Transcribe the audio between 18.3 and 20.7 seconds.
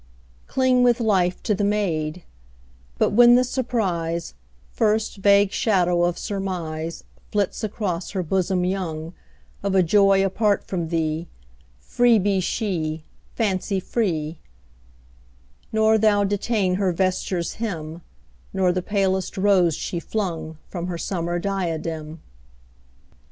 Nor the palest rose she flung